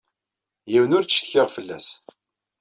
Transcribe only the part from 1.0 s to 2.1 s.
ttcetkiɣ fell-as.